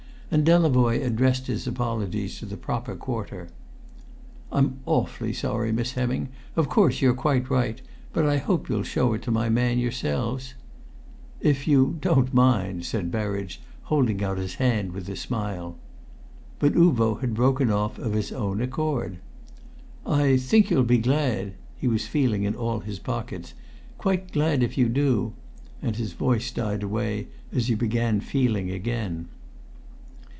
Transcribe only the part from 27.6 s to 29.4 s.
he began feeling again.